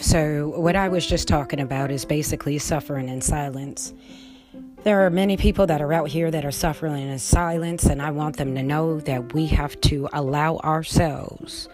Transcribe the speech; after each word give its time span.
So, 0.00 0.52
what 0.56 0.76
I 0.76 0.88
was 0.88 1.06
just 1.06 1.28
talking 1.28 1.60
about 1.60 1.90
is 1.90 2.04
basically 2.04 2.58
suffering 2.58 3.08
in 3.08 3.20
silence. 3.20 3.92
There 4.84 5.04
are 5.04 5.10
many 5.10 5.36
people 5.36 5.66
that 5.66 5.82
are 5.82 5.92
out 5.92 6.08
here 6.08 6.30
that 6.30 6.44
are 6.44 6.52
suffering 6.52 7.08
in 7.08 7.18
silence, 7.18 7.86
and 7.86 8.00
I 8.00 8.12
want 8.12 8.36
them 8.36 8.54
to 8.54 8.62
know 8.62 9.00
that 9.00 9.34
we 9.34 9.46
have 9.46 9.80
to 9.82 10.08
allow 10.12 10.58
ourselves 10.58 11.68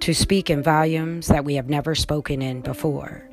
to 0.00 0.14
speak 0.14 0.50
in 0.50 0.62
volumes 0.62 1.26
that 1.26 1.44
we 1.44 1.56
have 1.56 1.68
never 1.68 1.94
spoken 1.94 2.42
in 2.42 2.62
before. 2.62 3.28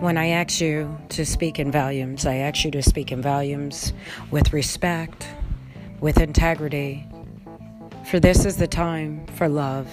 When 0.00 0.16
I 0.16 0.28
ask 0.28 0.62
you 0.62 0.98
to 1.10 1.26
speak 1.26 1.58
in 1.58 1.70
volumes, 1.70 2.24
I 2.24 2.36
ask 2.36 2.64
you 2.64 2.70
to 2.70 2.82
speak 2.82 3.12
in 3.12 3.20
volumes 3.20 3.92
with 4.30 4.50
respect, 4.50 5.28
with 6.00 6.16
integrity. 6.16 7.06
For 8.06 8.18
this 8.18 8.46
is 8.46 8.56
the 8.56 8.66
time 8.66 9.26
for 9.34 9.46
love, 9.46 9.86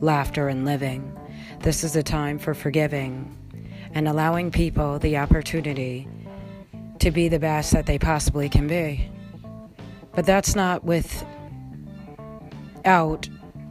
laughter, 0.00 0.48
and 0.48 0.64
living. 0.64 1.14
This 1.60 1.84
is 1.84 1.92
the 1.92 2.02
time 2.02 2.38
for 2.38 2.54
forgiving 2.54 3.36
and 3.92 4.08
allowing 4.08 4.50
people 4.50 4.98
the 4.98 5.18
opportunity 5.18 6.08
to 7.00 7.10
be 7.10 7.28
the 7.28 7.38
best 7.38 7.72
that 7.72 7.84
they 7.84 7.98
possibly 7.98 8.48
can 8.48 8.66
be. 8.66 9.10
But 10.14 10.24
that's 10.24 10.54
not 10.54 10.84
without 10.84 11.28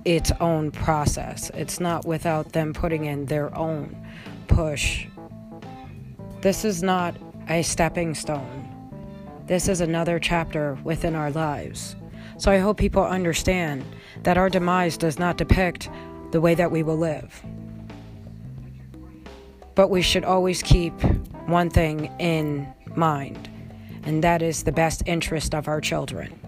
its 0.05 0.31
own 0.39 0.69
process. 0.69 1.49
It's 1.55 1.79
not 1.79 2.05
without 2.05 2.51
them 2.51 2.73
putting 2.73 3.05
in 3.05 3.25
their 3.25 3.57
own 3.57 3.97
push 4.47 5.07
this 6.41 6.63
is 6.63 6.81
not 6.81 7.15
a 7.49 7.61
stepping 7.63 8.15
stone. 8.15 8.65
This 9.47 9.67
is 9.67 9.81
another 9.81 10.19
chapter 10.19 10.77
within 10.83 11.15
our 11.15 11.31
lives. 11.31 11.95
So 12.37 12.51
I 12.51 12.59
hope 12.59 12.77
people 12.77 13.03
understand 13.03 13.83
that 14.23 14.37
our 14.37 14.49
demise 14.49 14.95
does 14.95 15.19
not 15.19 15.37
depict 15.37 15.89
the 16.31 16.39
way 16.39 16.55
that 16.55 16.71
we 16.71 16.83
will 16.83 16.97
live. 16.97 17.43
But 19.75 19.89
we 19.89 20.01
should 20.01 20.23
always 20.23 20.61
keep 20.63 20.93
one 21.47 21.69
thing 21.69 22.11
in 22.19 22.71
mind, 22.95 23.49
and 24.03 24.23
that 24.23 24.41
is 24.41 24.63
the 24.63 24.71
best 24.71 25.03
interest 25.05 25.53
of 25.53 25.67
our 25.67 25.81
children. 25.81 26.39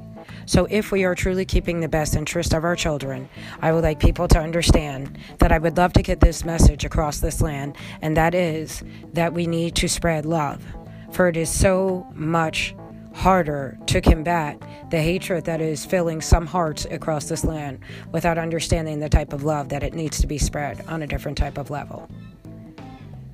So, 0.45 0.67
if 0.69 0.91
we 0.91 1.03
are 1.03 1.15
truly 1.15 1.45
keeping 1.45 1.79
the 1.79 1.89
best 1.89 2.15
interest 2.15 2.53
of 2.53 2.63
our 2.63 2.75
children, 2.75 3.29
I 3.61 3.71
would 3.71 3.83
like 3.83 3.99
people 3.99 4.27
to 4.29 4.39
understand 4.39 5.17
that 5.39 5.51
I 5.51 5.57
would 5.57 5.77
love 5.77 5.93
to 5.93 6.01
get 6.01 6.19
this 6.19 6.45
message 6.45 6.85
across 6.85 7.19
this 7.19 7.41
land, 7.41 7.75
and 8.01 8.17
that 8.17 8.33
is 8.33 8.83
that 9.13 9.33
we 9.33 9.47
need 9.47 9.75
to 9.75 9.87
spread 9.87 10.25
love. 10.25 10.63
For 11.11 11.27
it 11.27 11.37
is 11.37 11.49
so 11.49 12.07
much 12.13 12.75
harder 13.13 13.77
to 13.87 14.01
combat 14.01 14.61
the 14.89 15.01
hatred 15.01 15.45
that 15.45 15.61
is 15.61 15.85
filling 15.85 16.21
some 16.21 16.45
hearts 16.45 16.85
across 16.85 17.25
this 17.25 17.43
land 17.43 17.79
without 18.11 18.37
understanding 18.37 18.99
the 18.99 19.09
type 19.09 19.33
of 19.33 19.43
love 19.43 19.69
that 19.69 19.83
it 19.83 19.93
needs 19.93 20.19
to 20.21 20.27
be 20.27 20.37
spread 20.37 20.83
on 20.87 21.01
a 21.01 21.07
different 21.07 21.37
type 21.37 21.57
of 21.57 21.69
level. 21.69 22.09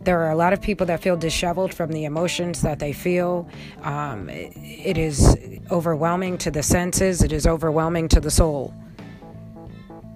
There 0.07 0.21
are 0.21 0.31
a 0.31 0.37
lot 0.37 0.53
of 0.53 0.61
people 0.61 0.85
that 0.85 1.01
feel 1.01 1.17
disheveled 1.17 1.73
from 1.73 1.91
the 1.91 2.05
emotions 2.05 2.61
that 2.61 2.79
they 2.79 2.93
feel. 2.93 3.45
Um, 3.81 4.29
it 4.29 4.97
is 4.97 5.35
overwhelming 5.69 6.37
to 6.37 6.49
the 6.49 6.63
senses, 6.63 7.21
it 7.21 7.33
is 7.33 7.45
overwhelming 7.45 8.07
to 8.07 8.21
the 8.21 8.31
soul. 8.31 8.73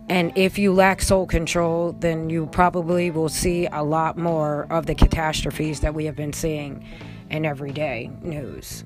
And 0.07 0.31
if 0.37 0.57
you 0.57 0.71
lack 0.71 1.01
soul 1.01 1.25
control, 1.25 1.91
then 1.91 2.29
you 2.29 2.45
probably 2.45 3.11
will 3.11 3.27
see 3.27 3.65
a 3.65 3.83
lot 3.83 4.17
more 4.17 4.65
of 4.69 4.85
the 4.85 4.95
catastrophes 4.95 5.81
that 5.81 5.93
we 5.93 6.05
have 6.05 6.15
been 6.15 6.31
seeing 6.31 6.87
in 7.29 7.45
everyday 7.45 8.09
news. 8.21 8.85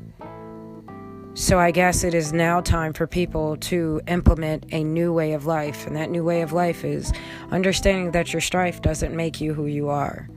So 1.35 1.59
I 1.59 1.69
guess 1.69 2.03
it 2.03 2.15
is 2.15 2.33
now 2.33 2.61
time 2.61 2.93
for 2.93 3.05
people 3.05 3.57
to 3.57 4.01
implement 4.07 4.65
a 4.71 4.83
new 4.83 5.13
way 5.13 5.33
of 5.33 5.45
life. 5.45 5.85
And 5.85 5.95
that 5.97 6.09
new 6.09 6.23
way 6.23 6.41
of 6.41 6.51
life 6.51 6.83
is 6.83 7.13
understanding 7.51 8.09
that 8.13 8.33
your 8.33 8.41
strife 8.41 8.81
doesn't 8.81 9.15
make 9.15 9.39
you 9.39 9.53
who 9.53 9.67
you 9.67 9.89
are. 9.89 10.29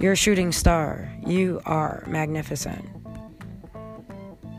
You're 0.00 0.12
a 0.12 0.16
shooting 0.16 0.52
star. 0.52 1.10
You 1.26 1.60
are 1.64 2.02
magnificent. 2.06 2.84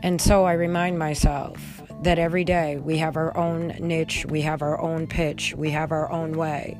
And 0.02 0.20
so 0.20 0.44
I 0.44 0.52
remind 0.52 0.98
myself 0.98 1.82
that 2.02 2.18
every 2.18 2.44
day 2.44 2.78
we 2.78 2.98
have 2.98 3.16
our 3.16 3.36
own 3.36 3.68
niche, 3.80 4.26
we 4.26 4.40
have 4.42 4.62
our 4.62 4.80
own 4.80 5.06
pitch, 5.06 5.54
we 5.56 5.70
have 5.70 5.92
our 5.92 6.10
own 6.10 6.36
way. 6.36 6.78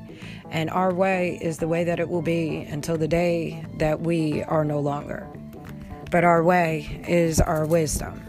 And 0.49 0.69
our 0.69 0.93
way 0.93 1.37
is 1.41 1.57
the 1.57 1.67
way 1.67 1.83
that 1.83 1.99
it 1.99 2.09
will 2.09 2.21
be 2.21 2.59
until 2.69 2.97
the 2.97 3.07
day 3.07 3.65
that 3.77 4.01
we 4.01 4.43
are 4.43 4.63
no 4.63 4.79
longer. 4.79 5.27
But 6.09 6.23
our 6.23 6.43
way 6.43 7.03
is 7.07 7.41
our 7.41 7.65
wisdom. 7.65 8.21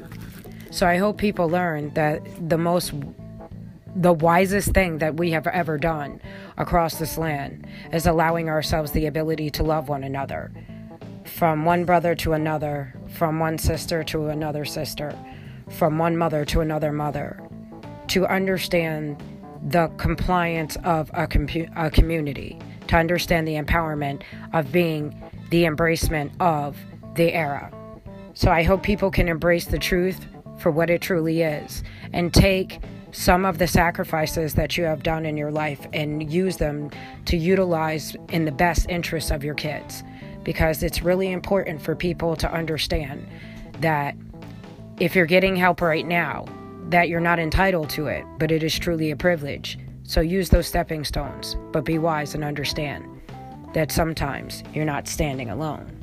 So 0.71 0.87
I 0.87 0.97
hope 0.97 1.17
people 1.17 1.49
learn 1.49 1.91
that 1.95 2.21
the 2.49 2.59
most 2.59 2.93
the 3.99 4.13
wisest 4.13 4.73
thing 4.73 4.99
that 4.99 5.17
we 5.17 5.33
have 5.33 5.49
ever 5.49 5.77
done 5.77 6.21
across 6.57 6.95
this 7.01 7.19
land 7.19 7.67
is 7.93 8.07
allowing 8.07 8.49
ourselves 8.49 8.93
the 8.93 9.07
ability 9.07 9.51
to 9.51 9.65
love 9.65 9.89
one 9.89 10.05
another. 10.05 10.53
From 11.25 11.65
one 11.65 11.85
brother 11.85 12.15
to 12.15 12.33
another, 12.33 12.95
from 13.09 13.41
one 13.41 13.59
sister 13.59 14.05
to 14.05 14.29
another 14.29 14.65
sister, 14.65 15.19
from 15.69 15.99
one 15.99 16.17
mother 16.17 16.45
to 16.45 16.61
another 16.61 16.93
mother, 16.93 17.43
to 18.07 18.25
understand 18.27 19.21
the 19.69 19.89
compliance 19.99 20.77
of 20.85 21.11
a, 21.15 21.29
a 21.77 21.91
community, 21.91 22.57
to 22.87 22.97
understand 22.97 23.49
the 23.49 23.57
empowerment 23.57 24.23
of 24.53 24.71
being 24.71 25.21
the 25.51 25.65
embracement 25.65 26.31
of 26.41 26.77
the 27.17 27.33
era. 27.35 27.73
So 28.35 28.53
I 28.53 28.63
hope 28.63 28.85
people 28.85 29.11
can 29.11 29.29
embrace 29.29 29.65
the 29.65 29.79
truth 29.79 30.25
for 30.59 30.71
what 30.71 30.89
it 30.89 31.03
truly 31.03 31.43
is 31.43 31.83
and 32.13 32.33
take 32.33 32.81
some 33.13 33.45
of 33.45 33.59
the 33.59 33.67
sacrifices 33.67 34.55
that 34.55 34.77
you 34.77 34.85
have 34.85 35.03
done 35.03 35.25
in 35.25 35.37
your 35.37 35.51
life 35.51 35.87
and 35.93 36.31
use 36.31 36.57
them 36.57 36.91
to 37.25 37.37
utilize 37.37 38.17
in 38.31 38.45
the 38.45 38.53
best 38.53 38.89
interests 38.89 39.31
of 39.31 39.43
your 39.43 39.55
kids. 39.55 40.03
Because 40.43 40.83
it's 40.83 41.03
really 41.03 41.33
important 41.33 41.83
for 41.83 41.95
people 41.95 42.37
to 42.37 42.51
understand 42.53 43.27
that 43.81 44.15
if 44.99 45.15
you're 45.15 45.27
getting 45.27 45.57
help 45.57 45.81
right 45.81 46.07
now, 46.07 46.47
that 46.89 47.09
you're 47.09 47.21
not 47.21 47.39
entitled 47.39 47.91
to 47.91 48.07
it, 48.07 48.25
but 48.39 48.51
it 48.51 48.63
is 48.63 48.79
truly 48.79 49.11
a 49.11 49.17
privilege. 49.17 49.79
So 50.05 50.21
use 50.21 50.49
those 50.49 50.67
stepping 50.67 51.05
stones, 51.05 51.57
but 51.71 51.85
be 51.85 51.99
wise 51.99 52.35
and 52.35 52.43
understand 52.43 53.05
that 53.75 53.93
sometimes 53.93 54.65
you're 54.73 54.87
not 54.87 55.07
standing 55.07 55.51
alone. 55.51 55.98